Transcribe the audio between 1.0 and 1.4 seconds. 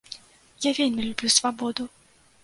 люблю